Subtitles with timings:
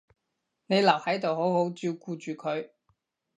[0.65, 2.71] 你留喺度好好照顧住佢